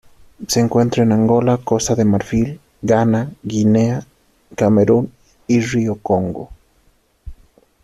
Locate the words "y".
5.45-5.61